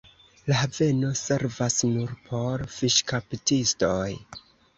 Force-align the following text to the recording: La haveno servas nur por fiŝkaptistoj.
La 0.51 0.55
haveno 0.61 1.11
servas 1.19 1.77
nur 1.91 2.15
por 2.31 2.65
fiŝkaptistoj. 2.79 4.09